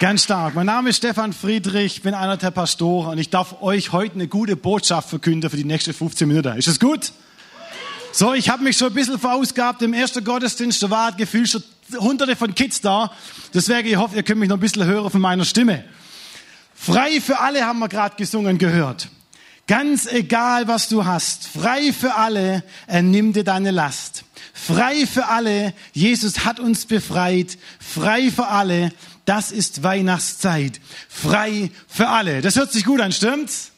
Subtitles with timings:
[0.00, 0.54] Ganz stark.
[0.54, 4.28] Mein Name ist Stefan Friedrich, bin einer der Pastoren und ich darf euch heute eine
[4.28, 6.56] gute Botschaft verkünden für die nächsten 15 Minuten.
[6.56, 7.12] Ist das gut?
[8.10, 10.82] So, ich habe mich schon ein bisschen verausgabt im ersten Gottesdienst.
[10.82, 11.62] Da war gefühlt schon
[11.98, 13.12] hunderte von Kids da.
[13.52, 15.84] Deswegen, ich hoffe, ihr könnt mich noch ein bisschen hören von meiner Stimme.
[16.74, 19.10] Frei für alle haben wir gerade gesungen gehört.
[19.66, 21.46] Ganz egal, was du hast.
[21.46, 24.24] Frei für alle, er nimmt dir deine Last.
[24.52, 27.56] Frei für alle, Jesus hat uns befreit.
[27.78, 28.92] Frei für alle,
[29.30, 30.80] das ist Weihnachtszeit.
[31.08, 32.42] Frei für alle.
[32.42, 33.70] Das hört sich gut an, stimmt's?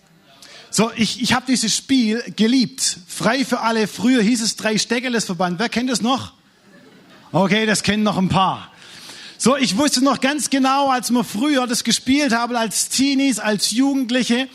[0.71, 2.97] So, ich, ich habe dieses Spiel geliebt.
[3.07, 3.87] Frei für alle.
[3.87, 5.59] Früher hieß es drei Steckeles Verband.
[5.59, 6.33] Wer kennt das noch?
[7.33, 8.73] Okay, das kennen noch ein paar.
[9.37, 13.73] So, ich wusste noch ganz genau, als wir früher das gespielt haben, als Teenies, als
[13.73, 14.49] Jugendliche.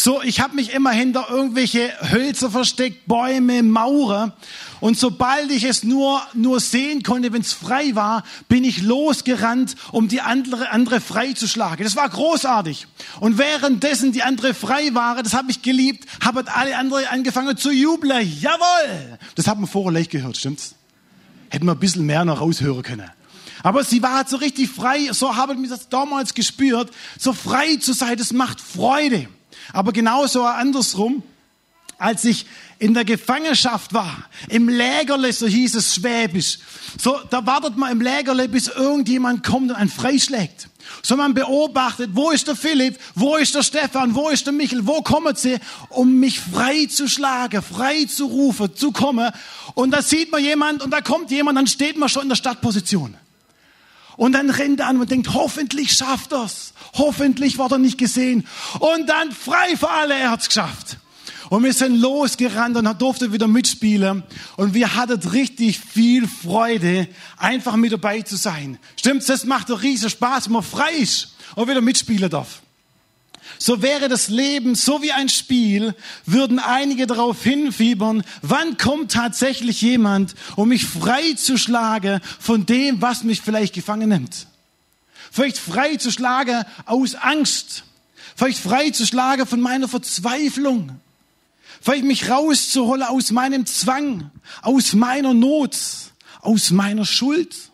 [0.00, 4.36] So, ich habe mich immer hinter irgendwelche Hölzer versteckt, Bäume, Mauer.
[4.78, 9.74] Und sobald ich es nur, nur sehen konnte, wenn es frei war, bin ich losgerannt,
[9.90, 11.82] um die andere, andere frei zu schlagen.
[11.82, 12.86] Das war großartig.
[13.18, 17.72] Und währenddessen die andere frei waren, das habe ich geliebt, haben alle anderen angefangen zu
[17.72, 18.32] jubeln.
[18.40, 19.18] Jawohl!
[19.34, 20.76] Das haben wir vorher leicht gehört, stimmt's?
[21.50, 23.10] Hätten wir ein bisschen mehr noch raushören können.
[23.64, 27.74] Aber sie war halt so richtig frei, so haben wir das damals gespürt, so frei
[27.80, 29.26] zu sein, das macht Freude.
[29.72, 31.22] Aber genauso andersrum,
[31.98, 32.46] als ich
[32.78, 36.58] in der Gefangenschaft war, im Lägerle, so hieß es schwäbisch,
[36.96, 40.68] so, da wartet man im Lägerle, bis irgendjemand kommt und einen freischlägt.
[41.02, 44.86] So man beobachtet, wo ist der Philipp, wo ist der Stefan, wo ist der Michel,
[44.86, 45.58] wo kommen sie,
[45.90, 49.30] um mich frei zu schlagen, frei zu rufen, zu kommen.
[49.74, 52.36] Und da sieht man jemand und da kommt jemand, dann steht man schon in der
[52.36, 53.16] Startposition.
[54.18, 56.74] Und dann rennt er an und denkt, hoffentlich schafft er's.
[56.94, 58.46] Hoffentlich wird er nicht gesehen.
[58.80, 60.98] Und dann frei für alle, er hat's geschafft.
[61.50, 64.24] Und wir sind losgerannt und durfte wieder mitspielen.
[64.56, 68.78] Und wir hatten richtig viel Freude, einfach mit dabei zu sein.
[68.96, 69.26] Stimmt's?
[69.26, 72.60] Das macht doch riesen Spaß, wenn man frei ist und wieder mitspielen darf
[73.58, 79.82] so wäre das Leben so wie ein Spiel, würden einige darauf hinfiebern, wann kommt tatsächlich
[79.82, 81.34] jemand, um mich frei
[82.38, 84.46] von dem, was mich vielleicht gefangen nimmt.
[85.30, 85.98] Vielleicht frei
[86.86, 87.84] aus Angst.
[88.36, 88.92] Vielleicht frei
[89.46, 91.00] von meiner Verzweiflung.
[91.80, 94.30] Vielleicht mich rauszuholen aus meinem Zwang,
[94.62, 95.76] aus meiner Not,
[96.40, 97.67] aus meiner Schuld.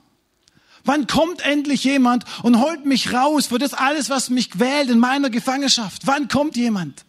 [0.85, 4.99] Wann kommt endlich jemand und holt mich raus für das alles, was mich quält in
[4.99, 6.03] meiner Gefangenschaft?
[6.07, 7.05] Wann kommt jemand?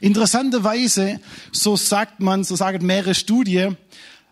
[0.00, 1.20] Interessanterweise,
[1.52, 3.76] so sagt man, so sagen mehrere Studien,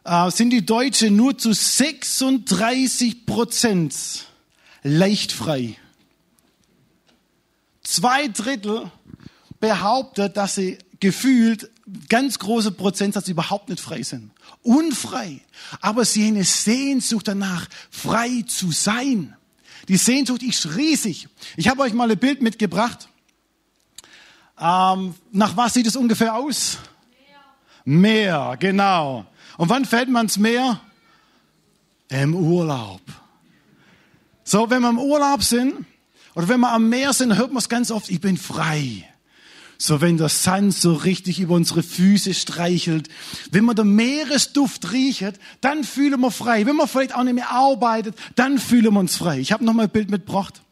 [0.04, 3.94] äh, sind die Deutschen nur zu 36 Prozent
[4.82, 5.76] leicht frei.
[7.82, 8.90] Zwei Drittel
[9.60, 11.70] behauptet, dass sie gefühlt
[12.08, 14.30] ganz große Prozentsatz überhaupt nicht frei sind.
[14.62, 15.40] Unfrei.
[15.80, 19.36] Aber sie eine Sehnsucht danach, frei zu sein.
[19.88, 21.28] Die Sehnsucht ist riesig.
[21.56, 23.08] Ich habe euch mal ein Bild mitgebracht.
[24.60, 26.78] Ähm, nach was sieht es ungefähr aus?
[27.84, 27.98] Meer.
[27.98, 29.26] Meer, genau.
[29.56, 30.80] Und wann fällt man ins Meer?
[32.08, 33.00] Im Urlaub.
[34.44, 35.86] So, wenn wir im Urlaub sind
[36.34, 39.08] oder wenn wir am Meer sind, hört man es ganz oft, ich bin frei.
[39.84, 43.08] So wenn der Sand so richtig über unsere Füße streichelt,
[43.50, 46.66] wenn man den Meeresduft riecht, dann fühlen wir frei.
[46.66, 49.40] Wenn man vielleicht auch nicht mehr arbeitet, dann fühlen wir uns frei.
[49.40, 50.62] Ich habe noch mal ein Bild mitgebracht.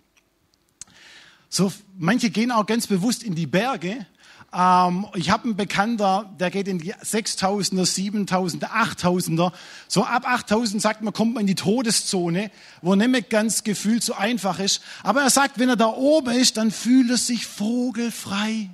[1.49, 4.07] So, manche gehen auch ganz bewusst in die Berge.
[4.53, 9.51] Ähm, ich habe einen Bekannter, der geht in die 6000er, 7000er, 8000er.
[9.89, 14.05] So ab 8000 sagt man, kommt man in die Todeszone, wo nicht mehr ganz gefühlt
[14.05, 14.81] so einfach ist.
[15.03, 18.71] Aber er sagt, wenn er da oben ist, dann fühlt er sich vogelfrei.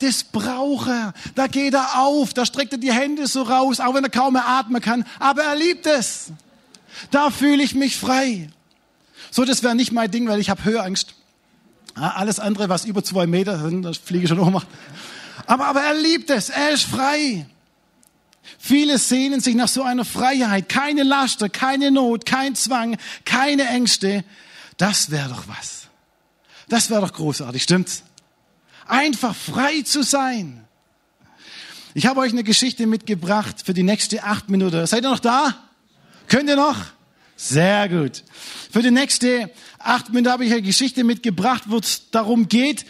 [0.00, 1.14] Das braucht er.
[1.34, 4.34] Da geht er auf, da streckt er die Hände so raus, auch wenn er kaum
[4.34, 5.04] mehr atmen kann.
[5.18, 6.32] Aber er liebt es.
[7.10, 8.48] Da fühle ich mich frei.
[9.30, 11.14] So, das wäre nicht mein Ding, weil ich habe Höheangst.
[11.94, 14.60] Alles andere, was über zwei Meter sind, das fliege ich schon um.
[15.46, 16.50] Aber, aber er liebt es.
[16.50, 17.46] Er ist frei.
[18.58, 20.68] Viele sehnen sich nach so einer Freiheit.
[20.68, 24.24] Keine Laster, keine Not, kein Zwang, keine Ängste.
[24.76, 25.88] Das wäre doch was.
[26.68, 28.02] Das wäre doch großartig, stimmt's?
[28.86, 30.64] Einfach frei zu sein.
[31.94, 34.86] Ich habe euch eine Geschichte mitgebracht für die nächste acht Minuten.
[34.86, 35.54] Seid ihr noch da?
[36.26, 36.76] Könnt ihr noch?
[37.36, 38.24] Sehr gut.
[38.70, 42.84] Für die nächste acht Minuten habe ich eine Geschichte mitgebracht, wo es darum geht,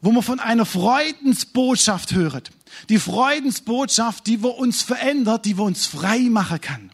[0.00, 2.50] wo man von einer Freudensbotschaft hört.
[2.88, 6.90] Die Freudensbotschaft, die wo uns verändert, die wo uns frei machen kann.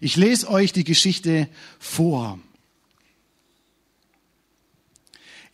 [0.00, 1.48] Ich lese euch die Geschichte
[1.78, 2.38] vor.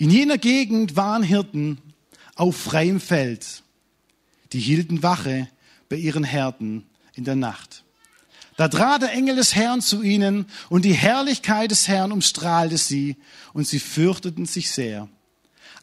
[0.01, 1.77] In jener Gegend waren Hirten
[2.35, 3.63] auf freiem Feld.
[4.55, 5.47] Die hielten Wache
[5.91, 7.85] bei ihren Herden in der Nacht.
[8.57, 13.17] Da trat der Engel des Herrn zu ihnen und die Herrlichkeit des Herrn umstrahlte sie
[13.53, 15.07] und sie fürchteten sich sehr.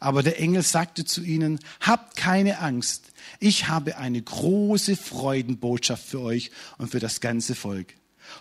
[0.00, 6.22] Aber der Engel sagte zu ihnen, habt keine Angst, ich habe eine große Freudenbotschaft für
[6.22, 7.94] euch und für das ganze Volk.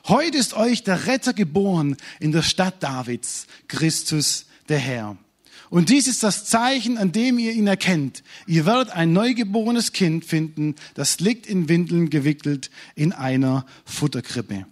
[0.07, 5.17] Heute ist euch der Retter geboren in der Stadt Davids, Christus der Herr.
[5.69, 8.23] Und dies ist das Zeichen, an dem ihr ihn erkennt.
[8.45, 14.65] Ihr werdet ein neugeborenes Kind finden, das liegt in Windeln gewickelt in einer Futterkrippe.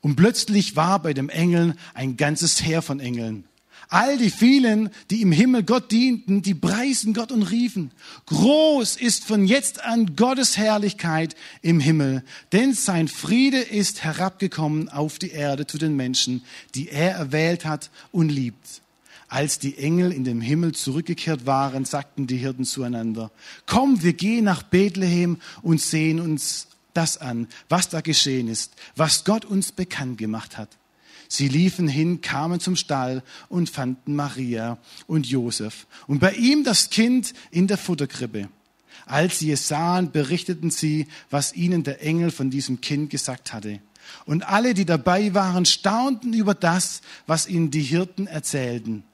[0.00, 3.44] Und plötzlich war bei dem Engeln ein ganzes Heer von Engeln.
[3.90, 7.90] All die vielen, die im Himmel Gott dienten, die preisen Gott und riefen,
[8.26, 12.22] groß ist von jetzt an Gottes Herrlichkeit im Himmel,
[12.52, 16.42] denn sein Friede ist herabgekommen auf die Erde zu den Menschen,
[16.74, 18.82] die er erwählt hat und liebt.
[19.28, 23.30] Als die Engel in den Himmel zurückgekehrt waren, sagten die Hirten zueinander,
[23.66, 29.24] komm, wir gehen nach Bethlehem und sehen uns das an, was da geschehen ist, was
[29.24, 30.70] Gott uns bekannt gemacht hat.
[31.28, 36.88] Sie liefen hin, kamen zum Stall und fanden Maria und Josef und bei ihm das
[36.88, 38.48] Kind in der Futterkrippe.
[39.04, 43.80] Als sie es sahen, berichteten sie, was ihnen der Engel von diesem Kind gesagt hatte.
[44.24, 49.04] Und alle, die dabei waren, staunten über das, was ihnen die Hirten erzählten.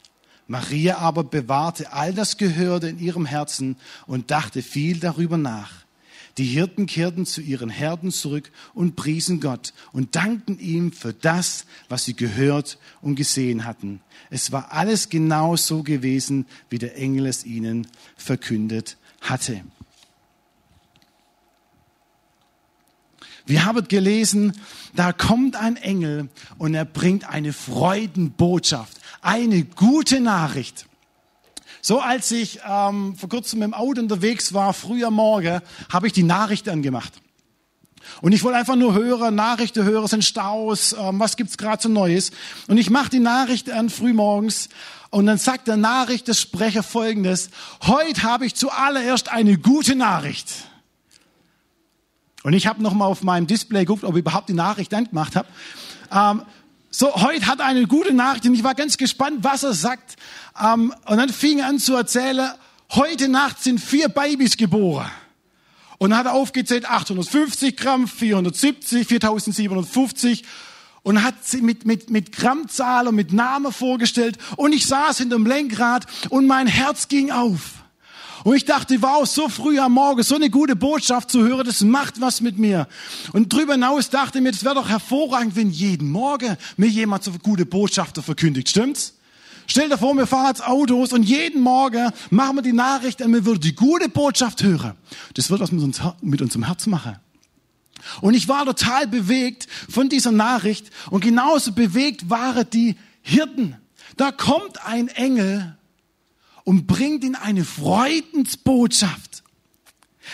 [0.46, 3.76] Maria aber bewahrte all das Gehörte in ihrem Herzen
[4.06, 5.84] und dachte viel darüber nach.
[6.36, 11.64] Die Hirten kehrten zu ihren Herden zurück und priesen Gott und dankten ihm für das,
[11.88, 14.00] was sie gehört und gesehen hatten.
[14.30, 17.86] Es war alles genau so gewesen, wie der Engel es ihnen
[18.16, 19.62] verkündet hatte.
[23.46, 24.54] Wir haben gelesen,
[24.94, 30.86] da kommt ein Engel und er bringt eine Freudenbotschaft eine gute Nachricht.
[31.80, 35.60] So als ich ähm, vor kurzem im Auto unterwegs war, früher Morgen,
[35.92, 37.12] habe ich die Nachricht angemacht.
[38.20, 41.88] Und ich wollte einfach nur hören, Nachrichten hören, sind Staus, ähm, was gibt's gerade so
[41.88, 42.32] Neues.
[42.68, 44.68] Und ich mache die Nachricht an frühmorgens
[45.10, 47.50] und dann sagt der Nachrichtensprecher folgendes,
[47.82, 50.50] heute habe ich zuallererst eine gute Nachricht.
[52.42, 55.48] Und ich habe nochmal auf meinem Display geguckt, ob ich überhaupt die Nachricht angemacht habe.
[56.12, 56.42] Ähm,
[56.96, 60.14] so, heute hat er eine gute Nachricht und ich war ganz gespannt, was er sagt.
[60.62, 62.52] Ähm, und dann fing er an zu erzählen,
[62.92, 65.10] heute Nacht sind vier Babys geboren.
[65.98, 70.44] Und dann hat er aufgezählt 850 Gramm, 470, 4750
[71.02, 74.38] und hat sie mit, mit, mit Grammzahl und mit Namen vorgestellt.
[74.54, 77.83] Und ich saß hinter dem Lenkrad und mein Herz ging auf.
[78.44, 81.80] Und ich dachte, wow, so früh am Morgen, so eine gute Botschaft zu hören, das
[81.80, 82.86] macht was mit mir.
[83.32, 87.24] Und drüber hinaus dachte ich mir, das wäre doch hervorragend, wenn jeden Morgen mir jemand
[87.24, 89.14] so gute Botschaften verkündigt, stimmt's?
[89.66, 93.32] Stell dir vor, wir fahren als Autos und jeden Morgen machen wir die Nachricht und
[93.32, 94.92] wir würden die gute Botschaft hören.
[95.32, 97.16] Das wird was mit, uns, mit unserem Herz machen.
[98.20, 103.76] Und ich war total bewegt von dieser Nachricht und genauso bewegt waren die Hirten.
[104.18, 105.78] Da kommt ein Engel
[106.64, 109.42] und bringt ihnen eine Freudensbotschaft.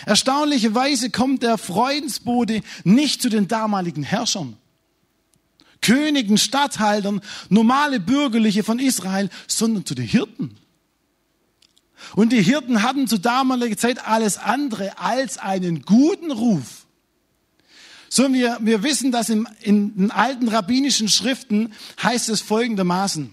[0.06, 4.56] Erstaunlicherweise kommt der Freudensbote nicht zu den damaligen Herrschern,
[5.82, 10.56] Königen, Statthaltern, normale Bürgerliche von Israel, sondern zu den Hirten.
[12.14, 16.86] Und die Hirten hatten zu damaliger Zeit alles andere als einen guten Ruf.
[18.08, 21.72] So, wir, wir wissen, dass im, in den alten rabbinischen Schriften
[22.02, 23.32] heißt es folgendermaßen.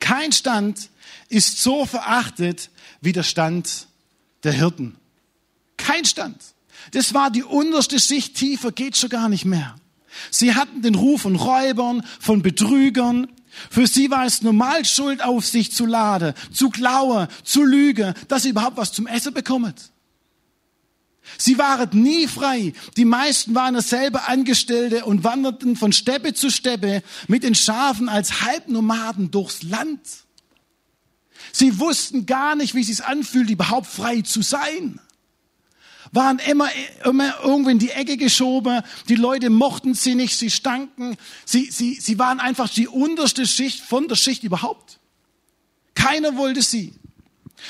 [0.00, 0.90] Kein Stand
[1.28, 3.86] ist so verachtet wie der Stand
[4.44, 4.96] der Hirten.
[5.76, 6.36] Kein Stand.
[6.92, 9.76] Das war die unterste Schicht, tiefer geht schon gar nicht mehr.
[10.30, 13.28] Sie hatten den Ruf von Räubern, von Betrügern.
[13.70, 18.42] Für sie war es normal, Schuld auf sich zu laden, zu klauen, zu lügen, dass
[18.42, 19.74] sie überhaupt was zum Essen bekommen.
[21.38, 22.72] Sie waren nie frei.
[22.96, 28.42] Die meisten waren selber Angestellte und wanderten von Steppe zu Steppe mit den Schafen als
[28.42, 30.00] Halbnomaden durchs Land.
[31.52, 35.00] Sie wussten gar nicht, wie es sich anfühlt, überhaupt frei zu sein.
[36.12, 36.68] Waren immer,
[37.04, 38.82] immer irgendwo in die Ecke geschoben.
[39.08, 41.16] Die Leute mochten sie nicht, sie stanken.
[41.44, 44.98] Sie, sie, sie waren einfach die unterste Schicht von der Schicht überhaupt.
[45.94, 46.94] Keiner wollte sie.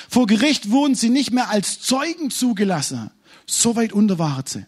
[0.08, 3.10] Vor Gericht wurden sie nicht mehr als Zeugen zugelassen.
[3.46, 4.64] So weit unter waren sie.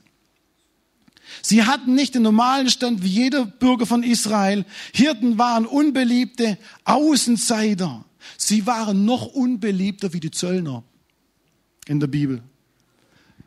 [1.40, 4.66] Sie hatten nicht den normalen Stand wie jeder Bürger von Israel.
[4.92, 8.04] Hirten waren unbeliebte Außenseiter.
[8.36, 10.82] Sie waren noch unbeliebter wie die Zöllner
[11.86, 12.42] in der Bibel.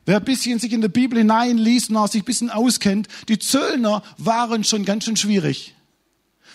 [0.06, 4.04] Wer ein bisschen sich in der Bibel hineinliest und sich ein bisschen auskennt, die Zöllner
[4.18, 5.74] waren schon ganz schön schwierig.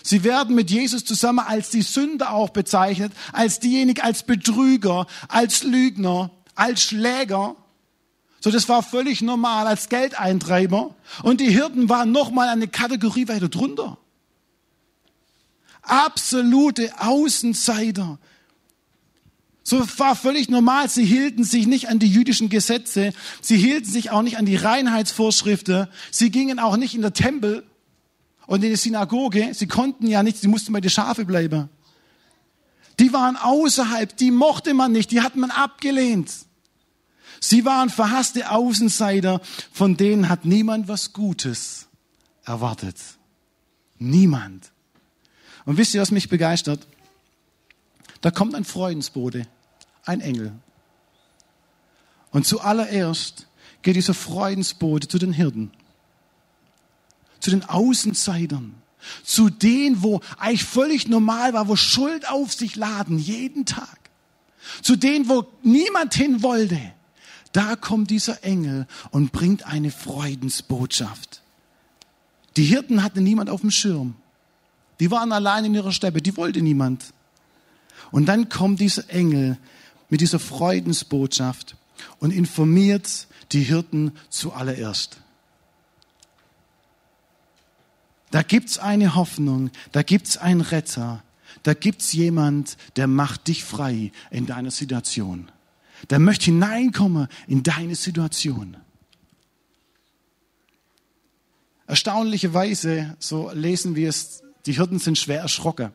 [0.02, 5.62] Sie werden mit Jesus zusammen als die Sünder auch bezeichnet, als diejenigen, als Betrüger, als
[5.62, 7.56] Lügner, als Schläger.
[8.40, 10.94] So, das war völlig normal als Geldeintreiber.
[11.22, 13.98] Und die Hirten waren nochmal eine Kategorie weiter drunter.
[15.90, 18.18] Absolute Außenseiter.
[19.62, 20.88] So war völlig normal.
[20.88, 23.12] Sie hielten sich nicht an die jüdischen Gesetze.
[23.40, 25.88] Sie hielten sich auch nicht an die Reinheitsvorschriften.
[26.10, 27.64] Sie gingen auch nicht in den Tempel
[28.46, 29.52] und in die Synagoge.
[29.52, 31.68] Sie konnten ja nicht, sie mussten bei den Schafe bleiben.
[32.98, 36.30] Die waren außerhalb, die mochte man nicht, die hat man abgelehnt.
[37.40, 39.40] Sie waren verhasste Außenseiter,
[39.72, 41.88] von denen hat niemand was Gutes
[42.44, 42.96] erwartet.
[43.98, 44.69] Niemand.
[45.64, 46.86] Und wisst ihr, was mich begeistert?
[48.20, 49.46] Da kommt ein Freudensbote,
[50.04, 50.52] ein Engel.
[52.30, 53.46] Und zuallererst
[53.82, 55.70] geht dieser Freudensbote zu den Hirten,
[57.40, 58.74] zu den Außenseitern,
[59.24, 63.98] zu denen, wo eigentlich völlig normal war, wo Schuld auf sich laden, jeden Tag.
[64.82, 66.78] Zu denen, wo niemand hin wollte.
[67.52, 71.42] Da kommt dieser Engel und bringt eine Freudensbotschaft.
[72.56, 74.16] Die Hirten hatten niemand auf dem Schirm.
[75.00, 77.12] Die waren allein in ihrer Steppe, die wollte niemand.
[78.10, 79.56] Und dann kommt dieser Engel
[80.10, 81.76] mit dieser Freudensbotschaft
[82.18, 85.18] und informiert die Hirten zuallererst.
[88.30, 91.22] Da gibt's eine Hoffnung, da gibt's einen Retter,
[91.62, 95.50] da gibt's jemand, der macht dich frei in deiner Situation.
[96.10, 98.76] Der möchte hineinkommen in deine Situation.
[101.86, 105.92] Erstaunlicherweise, so lesen wir es, die Hirten sind schwer erschrocken.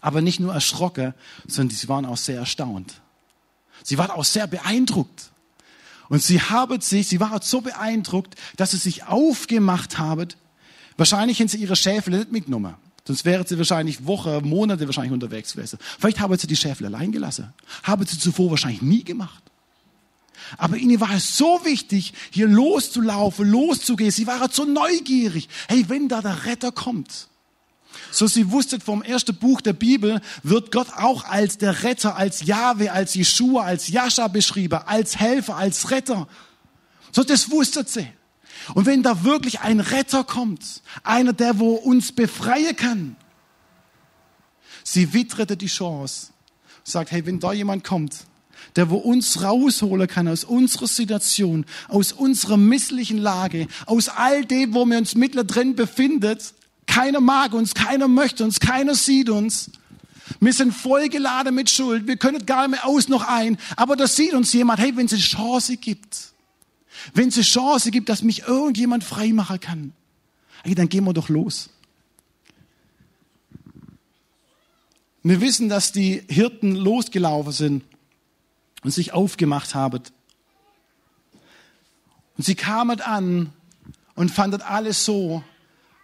[0.00, 1.14] Aber nicht nur erschrocken,
[1.46, 3.00] sondern sie waren auch sehr erstaunt.
[3.82, 5.30] Sie waren auch sehr beeindruckt.
[6.08, 10.28] Und sie haben sich, sie waren so beeindruckt, dass sie sich aufgemacht haben.
[10.96, 12.74] Wahrscheinlich haben sie ihre Schäfle nicht mitgenommen.
[13.06, 15.78] Sonst wären sie wahrscheinlich Wochen, Monate wahrscheinlich unterwegs gewesen.
[15.98, 17.52] Vielleicht haben sie die Schäfle allein gelassen.
[17.82, 19.42] Haben sie zuvor wahrscheinlich nie gemacht.
[20.58, 24.10] Aber ihnen war es so wichtig, hier loszulaufen, loszugehen.
[24.10, 25.48] Sie waren so neugierig.
[25.68, 27.28] Hey, wenn da der Retter kommt,
[28.10, 32.44] so sie wusstet vom ersten Buch der Bibel, wird Gott auch als der Retter, als
[32.44, 36.28] Jahwe, als Jeshua, als Jascha beschrieben, als Helfer, als Retter.
[37.12, 38.08] So das wusstet sie.
[38.74, 43.16] Und wenn da wirklich ein Retter kommt, einer, der wo uns befreien kann,
[44.84, 46.28] sie witterte die Chance,
[46.84, 48.24] sagt, hey, wenn da jemand kommt,
[48.76, 54.74] der wo uns rausholen kann aus unserer Situation, aus unserer misslichen Lage, aus all dem,
[54.74, 56.54] wo wir uns mittendrin befindet,
[56.90, 59.70] keiner mag uns, keiner möchte uns, keiner sieht uns.
[60.40, 64.08] Wir sind vollgeladen mit Schuld, wir können gar nicht mehr aus noch ein, aber da
[64.08, 66.32] sieht uns jemand, hey, wenn es eine Chance gibt,
[67.14, 69.92] wenn es eine Chance gibt, dass mich irgendjemand frei machen kann,
[70.64, 71.70] hey, dann gehen wir doch los.
[75.22, 77.84] Wir wissen, dass die Hirten losgelaufen sind
[78.82, 80.02] und sich aufgemacht haben.
[82.36, 83.52] Und sie kamen an
[84.14, 85.44] und fanden alles so,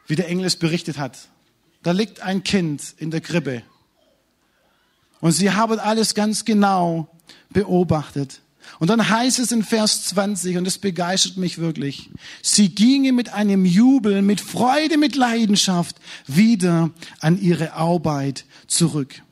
[0.06, 1.28] wie der Engel es berichtet hat.
[1.82, 3.62] Da liegt ein Kind in der Krippe.
[5.20, 7.08] Und sie haben alles ganz genau
[7.50, 8.40] beobachtet.
[8.78, 12.10] Und dann heißt es in Vers 20, und das begeistert mich wirklich,
[12.42, 15.96] sie gingen mit einem Jubel, mit Freude, mit Leidenschaft
[16.26, 19.22] wieder an ihre Arbeit zurück.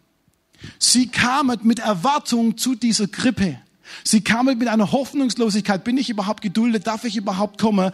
[0.79, 3.59] Sie kamen mit Erwartung zu dieser Krippe.
[4.03, 5.85] Sie kamen mit einer Hoffnungslosigkeit.
[5.85, 6.87] Bin ich überhaupt geduldet?
[6.87, 7.93] Darf ich überhaupt kommen?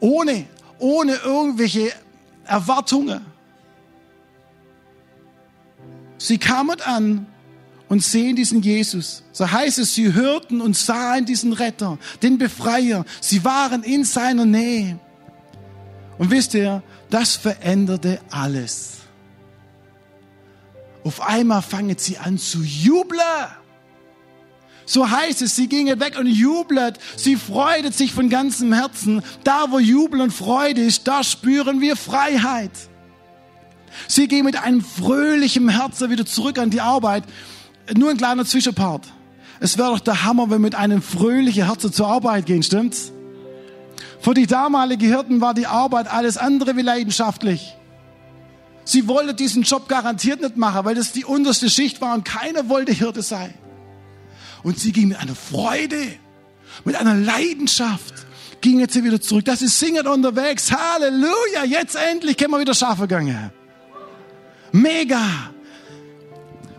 [0.00, 0.46] Ohne,
[0.78, 1.92] ohne irgendwelche
[2.44, 3.24] Erwartungen.
[6.18, 7.26] Sie kamen an
[7.88, 9.22] und sehen diesen Jesus.
[9.32, 13.04] So heißt es, sie hörten und sahen diesen Retter, den Befreier.
[13.20, 14.98] Sie waren in seiner Nähe.
[16.18, 18.98] Und wisst ihr, das veränderte alles.
[21.02, 23.20] Auf einmal fangen sie an zu jubeln.
[24.90, 26.98] So heißt es, sie gingen weg und jubelt.
[27.14, 29.22] Sie freudet sich von ganzem Herzen.
[29.44, 32.72] Da, wo Jubel und Freude ist, da spüren wir Freiheit.
[34.08, 37.22] Sie gehen mit einem fröhlichen Herzen wieder zurück an die Arbeit.
[37.96, 39.06] Nur ein kleiner Zwischenpart.
[39.60, 43.12] Es wäre doch der Hammer, wenn wir mit einem fröhlichen Herzen zur Arbeit gehen, stimmt's?
[44.18, 47.76] Für die damaligen Hirten war die Arbeit alles andere wie leidenschaftlich.
[48.84, 52.68] Sie wollten diesen Job garantiert nicht machen, weil das die unterste Schicht war und keiner
[52.68, 53.54] wollte Hirte sein.
[54.62, 56.06] Und sie ging mit einer Freude,
[56.84, 58.14] mit einer Leidenschaft,
[58.60, 59.44] ging jetzt wieder zurück.
[59.44, 60.70] Das ist singend unterwegs.
[60.70, 63.50] Halleluja, jetzt endlich können wir wieder schaffen gegangen.
[64.72, 65.50] Mega.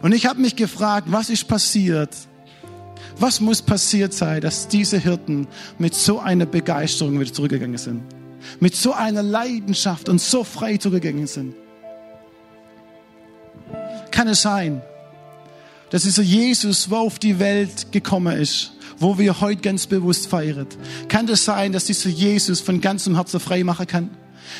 [0.01, 2.15] Und ich habe mich gefragt, was ist passiert?
[3.17, 5.47] Was muss passiert sein, dass diese Hirten
[5.77, 8.01] mit so einer Begeisterung wieder zurückgegangen sind?
[8.59, 11.55] Mit so einer Leidenschaft und so frei zurückgegangen sind?
[14.09, 14.81] Kann es sein,
[15.91, 20.67] dass dieser Jesus, wo auf die Welt gekommen ist, wo wir heute ganz bewusst feiern?
[21.09, 24.09] Kann es das sein, dass dieser Jesus von ganzem Herzen frei machen kann?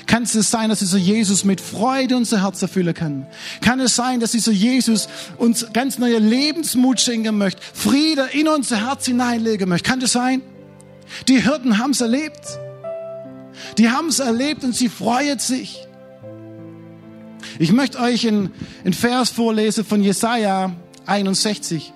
[0.07, 3.25] Kann es sein, dass dieser Jesus mit Freude unser Herz erfüllen kann?
[3.61, 5.07] Kann es sein, dass dieser Jesus
[5.37, 9.89] uns ganz neue Lebensmut schenken möchte, Friede in unser Herz hineinlegen möchte?
[9.89, 10.41] Kann das sein?
[11.27, 12.41] Die Hirten haben es erlebt.
[13.77, 15.87] Die haben es erlebt und sie freuen sich.
[17.59, 18.51] Ich möchte euch einen
[18.91, 20.73] Vers vorlesen von Jesaja
[21.11, 21.91] 61.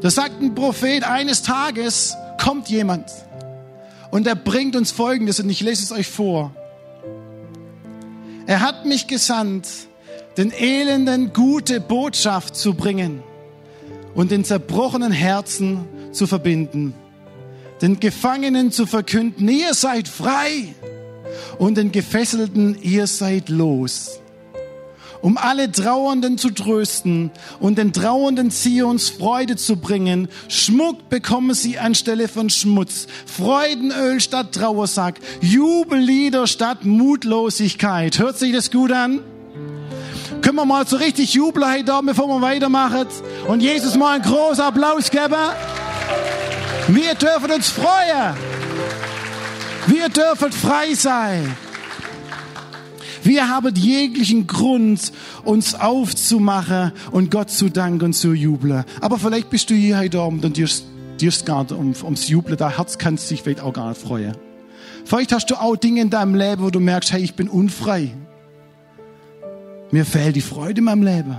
[0.00, 3.06] Da sagt ein Prophet, eines Tages kommt jemand
[4.10, 6.50] und er bringt uns Folgendes und ich lese es euch vor.
[8.46, 9.68] Er hat mich gesandt,
[10.36, 13.22] den Elenden gute Botschaft zu bringen
[14.14, 16.94] und den zerbrochenen Herzen zu verbinden,
[17.80, 20.74] den Gefangenen zu verkünden, ihr seid frei
[21.58, 24.21] und den Gefesselten, ihr seid los
[25.22, 30.28] um alle Trauernden zu trösten und den Trauernden Zions Freude zu bringen.
[30.48, 38.18] Schmuck bekommen sie anstelle von Schmutz, Freudenöl statt Trauersack, Jubellieder statt Mutlosigkeit.
[38.18, 39.20] Hört sich das gut an?
[40.42, 43.06] Können wir mal so richtig jubeln heute Abend, bevor wir weitermachen
[43.46, 45.36] und Jesus mal einen großen Applaus geben?
[46.88, 48.34] Wir dürfen uns freuen.
[49.86, 51.56] Wir dürfen frei sein.
[53.22, 55.12] Wir haben jeglichen Grund,
[55.44, 58.84] uns aufzumachen und Gott zu danken und zu jubeln.
[59.00, 60.68] Aber vielleicht bist du hier heute Abend und dir,
[61.20, 64.00] dir ist gar nicht um, ums Jubeln, dein Herz kann sich vielleicht auch gar nicht
[64.00, 64.36] freuen.
[65.04, 68.12] Vielleicht hast du auch Dinge in deinem Leben, wo du merkst, hey, ich bin unfrei.
[69.90, 71.36] Mir fehlt die Freude in meinem Leben.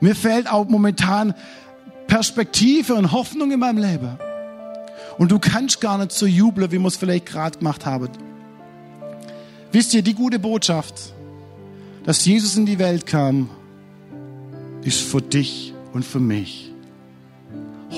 [0.00, 1.34] Mir fehlt auch momentan
[2.06, 4.18] Perspektive und Hoffnung in meinem Leben.
[5.18, 8.08] Und du kannst gar nicht so jubeln, wie wir es vielleicht gerade gemacht haben.
[9.74, 11.12] Wisst ihr, die gute Botschaft,
[12.04, 13.50] dass Jesus in die Welt kam,
[14.82, 16.70] ist für dich und für mich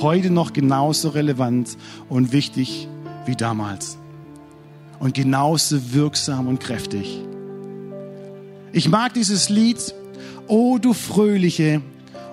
[0.00, 1.76] heute noch genauso relevant
[2.08, 2.88] und wichtig
[3.26, 3.98] wie damals.
[5.00, 7.20] Und genauso wirksam und kräftig.
[8.72, 9.94] Ich mag dieses Lied,
[10.48, 11.82] O du fröhliche,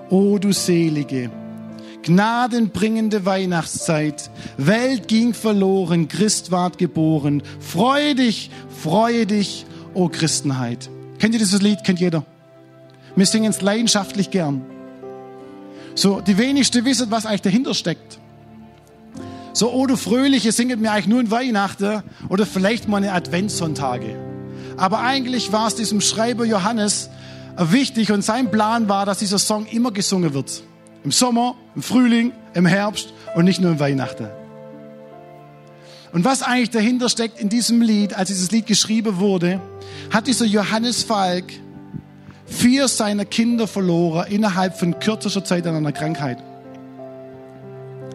[0.09, 1.29] O du selige,
[2.03, 4.29] gnadenbringende Weihnachtszeit.
[4.57, 7.43] Welt ging verloren, Christ ward geboren.
[7.59, 10.89] Freu dich, freue dich, o Christenheit.
[11.19, 11.83] Kennt ihr dieses Lied?
[11.83, 12.25] Kennt jeder.
[13.15, 14.61] Wir singen es leidenschaftlich gern.
[15.95, 18.19] So, die wenigste wissen, was eigentlich dahinter steckt.
[19.53, 24.15] So, oh du Fröhliche, singet mir eigentlich nur in Weihnachten oder vielleicht mal in Adventssonntage.
[24.77, 27.09] Aber eigentlich war es diesem Schreiber Johannes
[27.57, 30.63] wichtig und sein Plan war, dass dieser Song immer gesungen wird.
[31.03, 34.27] Im Sommer, im Frühling, im Herbst und nicht nur im Weihnachten.
[36.13, 39.59] Und was eigentlich dahinter steckt in diesem Lied, als dieses Lied geschrieben wurde,
[40.11, 41.45] hat dieser Johannes Falk
[42.45, 46.37] vier seiner Kinder verloren innerhalb von kürzester Zeit an einer Krankheit.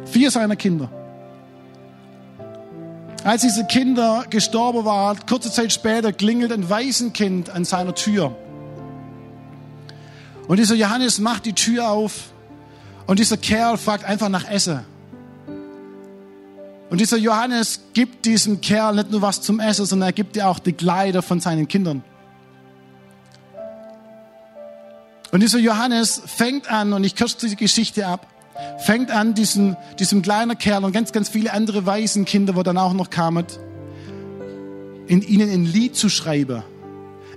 [0.07, 0.91] Vier seiner Kinder.
[3.25, 8.37] Als diese Kinder gestorben waren, kurze Zeit später klingelt ein Waisenkind an seiner Tür.
[10.47, 12.31] Und dieser Johannes macht die Tür auf
[13.09, 14.81] und dieser Kerl fragt einfach nach Essen.
[16.91, 20.47] Und dieser Johannes gibt diesem Kerl nicht nur was zum Essen, sondern er gibt dir
[20.47, 22.05] auch die Kleider von seinen Kindern.
[25.33, 28.27] Und dieser Johannes fängt an, und ich kürze die Geschichte ab,
[28.79, 32.93] fängt an, diesem, diesem kleinen Kerl und ganz, ganz viele andere Waisenkinder, wo dann auch
[32.93, 33.47] noch kamen,
[35.07, 36.63] in ihnen ein Lied zu schreiben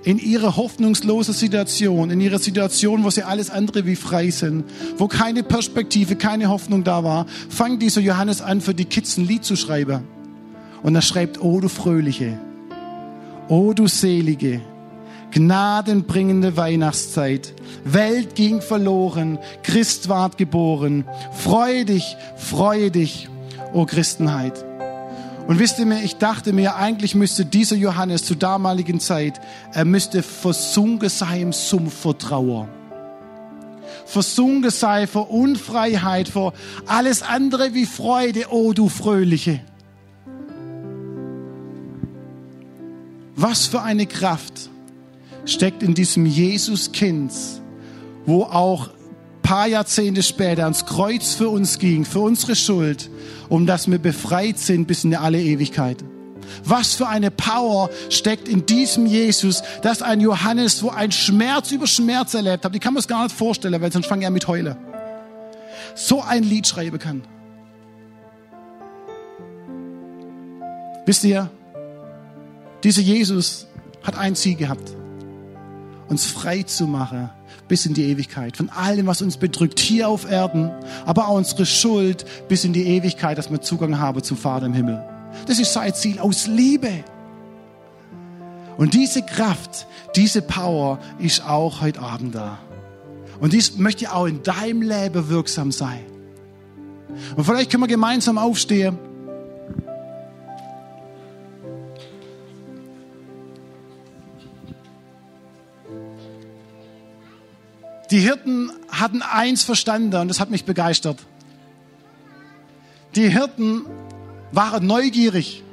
[0.04, 4.66] in ihrer hoffnungslosen Situation, in ihrer Situation, wo sie alles andere wie frei sind,
[4.98, 9.28] wo keine Perspektive, keine Hoffnung da war, fängt dieser Johannes an, für die Kids ein
[9.28, 10.04] Lied zu schreiben.
[10.84, 12.40] Und er schreibt, oh du Fröhliche,
[13.48, 14.62] oh du Selige,
[15.32, 17.54] gnadenbringende Weihnachtszeit.
[17.84, 21.06] Welt ging verloren, Christ ward geboren.
[21.34, 23.30] Freue dich, freue dich,
[23.74, 24.71] o Christenheit.
[25.52, 29.42] Und wisst ihr mir, ich dachte mir, eigentlich müsste dieser Johannes zur damaligen Zeit,
[29.74, 32.70] er müsste versunken sein im Sumpf vor Trauer.
[34.06, 36.54] Versunken sein vor Unfreiheit, vor
[36.86, 39.60] alles andere wie Freude, oh du Fröhliche.
[43.36, 44.70] Was für eine Kraft
[45.44, 47.34] steckt in diesem Jesus-Kind,
[48.26, 48.90] wo auch
[49.52, 53.10] paar Jahrzehnte später ans Kreuz für uns ging, für unsere Schuld,
[53.50, 55.98] um dass wir befreit sind bis in alle Ewigkeit.
[56.64, 61.86] Was für eine Power steckt in diesem Jesus, dass ein Johannes, wo ein Schmerz über
[61.86, 64.48] Schmerz erlebt hat, die kann man es gar nicht vorstellen, weil sonst fange er mit
[64.48, 64.78] Heule,
[65.96, 67.22] so ein Lied schreiben kann.
[71.06, 71.52] Wisst ihr,
[72.86, 73.68] dieser Jesus
[74.02, 74.96] hat ein Ziel gehabt.
[76.08, 77.30] uns frei zu machen
[77.68, 78.58] bis in die Ewigkeit.
[78.58, 80.72] Von allem, was uns bedrückt, hier auf Erden,
[81.06, 84.74] aber auch unsere Schuld bis in die Ewigkeit, dass wir Zugang haben zum Vater im
[84.74, 85.04] Himmel.
[85.48, 87.04] Das ist sein Ziel aus Liebe.
[88.78, 92.60] Und diese Kraft, diese Power ist auch heute Abend da.
[93.40, 96.02] Und dies möchte auch in deinem Leben wirksam sein.
[97.36, 98.98] Und vielleicht können wir gemeinsam aufstehen.
[108.12, 111.18] Die Hirten hatten eins verstanden und das hat mich begeistert.
[113.16, 113.86] Die Hirten
[114.52, 115.64] waren neugierig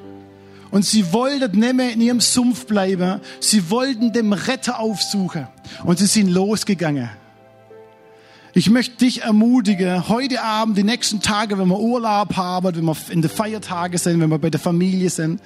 [0.71, 3.21] und sie wollten nicht mehr in ihrem Sumpf bleiben.
[3.41, 5.49] Sie wollten dem Retter aufsuchen
[5.85, 7.11] und sie sind losgegangen.
[8.55, 12.97] Ich möchte dich ermutigen, heute Abend, die nächsten Tage, wenn wir Urlaub haben, wenn wir
[13.11, 15.41] in den Feiertagen sind, wenn wir bei der Familie sind.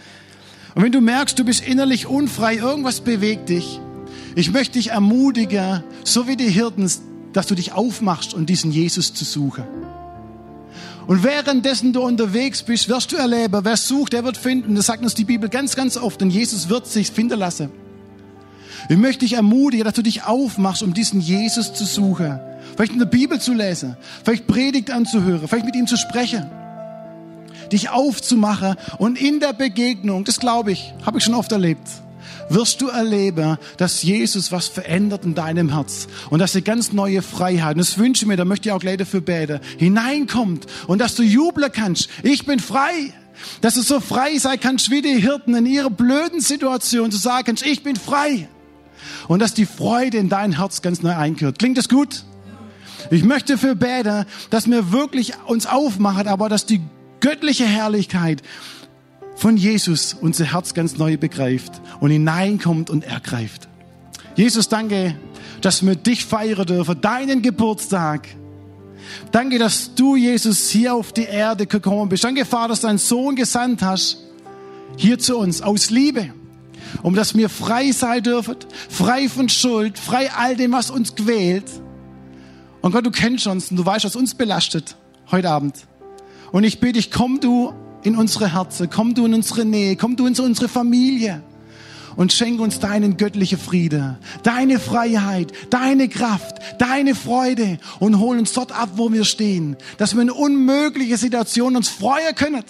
[0.74, 3.80] Und wenn du merkst, du bist innerlich unfrei, irgendwas bewegt dich,
[4.34, 6.90] ich möchte dich ermutigen, so wie die Hirten,
[7.32, 9.64] dass du dich aufmachst, um diesen Jesus zu suchen.
[11.06, 14.74] Und währenddessen du unterwegs bist, wirst du erleben, wer sucht, der wird finden.
[14.74, 16.20] Das sagt uns die Bibel ganz, ganz oft.
[16.20, 17.70] Denn Jesus wird sich finden lassen.
[18.88, 22.38] Ich möchte dich ermutigen, dass du dich aufmachst, um diesen Jesus zu suchen.
[22.76, 26.50] Vielleicht in der Bibel zu lesen, vielleicht Predigt anzuhören, vielleicht mit ihm zu sprechen.
[27.70, 31.86] Dich aufzumachen und in der Begegnung, das glaube ich, habe ich schon oft erlebt,
[32.54, 37.22] wirst du erleben, dass Jesus was verändert in deinem Herz und dass eine ganz neue
[37.22, 41.00] Freiheit, und das wünsche ich mir, da möchte ich auch gleich dafür beten, hineinkommt und
[41.00, 42.08] dass du jubeln kannst.
[42.22, 43.12] Ich bin frei.
[43.60, 47.56] Dass du so frei sein kannst wie die Hirten in ihrer blöden Situation, zu sagen
[47.64, 48.48] ich bin frei.
[49.26, 51.58] Und dass die Freude in dein Herz ganz neu einkehrt.
[51.58, 52.24] Klingt das gut?
[53.10, 56.80] Ich möchte für beten, dass wir wirklich uns aufmachen, aber dass die
[57.20, 58.42] göttliche Herrlichkeit
[59.34, 63.68] von Jesus unser Herz ganz neu begreift und hineinkommt und ergreift.
[64.36, 65.14] Jesus, danke,
[65.60, 68.28] dass wir dich feiern dürfen, deinen Geburtstag.
[69.30, 72.24] Danke, dass du, Jesus, hier auf die Erde gekommen bist.
[72.24, 74.18] Danke, Vater, dass du deinen Sohn gesandt hast,
[74.96, 76.32] hier zu uns, aus Liebe,
[77.02, 78.56] um dass wir frei sein dürfen,
[78.88, 81.70] frei von Schuld, frei all dem, was uns quält.
[82.80, 84.96] Und Gott, du kennst uns und du weißt, was uns belastet
[85.30, 85.76] heute Abend.
[86.52, 90.16] Und ich bitte dich, komm du in unsere Herzen, komm du in unsere Nähe, komm
[90.16, 91.42] du in unsere Familie
[92.16, 98.52] und schenk uns deinen göttlichen Friede, deine Freiheit, deine Kraft, deine Freude und hol uns
[98.52, 102.64] dort ab, wo wir stehen, dass wir in unmögliche Situationen uns freuen können.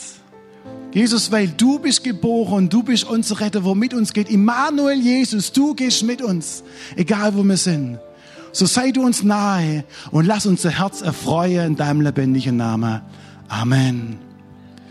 [0.92, 4.28] Jesus, weil du bist geboren und du bist unser Retter, wo mit uns geht.
[4.30, 6.62] Immanuel Jesus, du gehst mit uns,
[6.96, 7.98] egal wo wir sind.
[8.52, 13.00] So sei du uns nahe und lass unser Herz erfreuen in deinem lebendigen Namen.
[13.48, 14.31] Amen.